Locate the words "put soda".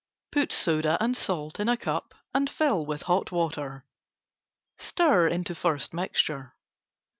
0.31-0.97